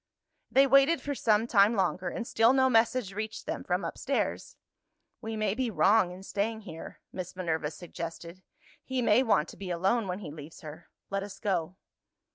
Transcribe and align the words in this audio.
They 0.49 0.65
waited 0.65 0.99
for 0.99 1.13
some 1.13 1.45
time 1.45 1.75
longer 1.75 2.09
and 2.09 2.25
still 2.27 2.53
no 2.53 2.71
message 2.71 3.13
reached 3.13 3.45
them 3.45 3.63
from 3.63 3.85
upstairs. 3.85 4.57
"We 5.21 5.35
may 5.35 5.53
be 5.53 5.69
wrong 5.69 6.09
in 6.09 6.23
staying 6.23 6.61
here," 6.61 7.01
Miss 7.13 7.35
Minerva 7.35 7.69
suggested; 7.69 8.41
"he 8.83 9.03
may 9.03 9.21
want 9.21 9.47
to 9.49 9.57
be 9.57 9.69
alone 9.69 10.07
when 10.07 10.17
he 10.17 10.31
leaves 10.31 10.61
her 10.61 10.89
let 11.11 11.21
us 11.21 11.37
go." 11.37 11.75